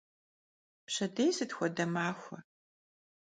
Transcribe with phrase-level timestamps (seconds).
[0.85, 2.39] Pşedêy sıt xuede maxue?